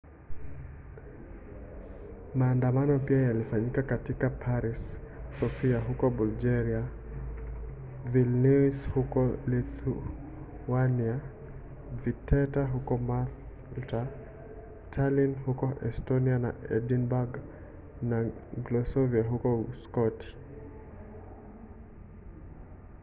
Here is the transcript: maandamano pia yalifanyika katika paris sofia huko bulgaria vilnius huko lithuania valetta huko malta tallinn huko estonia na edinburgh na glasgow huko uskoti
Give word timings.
maandamano 2.35 2.99
pia 2.99 3.17
yalifanyika 3.21 3.81
katika 3.83 4.29
paris 4.29 4.99
sofia 5.39 5.79
huko 5.79 6.09
bulgaria 6.09 6.83
vilnius 8.05 8.89
huko 8.89 9.29
lithuania 9.47 11.19
valetta 12.05 12.65
huko 12.67 12.97
malta 12.97 14.07
tallinn 14.91 15.35
huko 15.45 15.73
estonia 15.89 16.39
na 16.39 16.53
edinburgh 16.69 17.37
na 18.01 18.23
glasgow 18.63 19.23
huko 19.23 19.59
uskoti 19.61 20.35